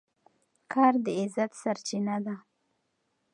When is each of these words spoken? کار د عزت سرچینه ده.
کار 0.73 0.93
د 1.05 1.07
عزت 1.19 1.51
سرچینه 1.61 2.17
ده. 2.25 2.35